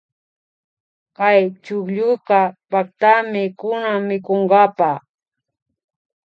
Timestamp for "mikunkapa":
4.09-4.91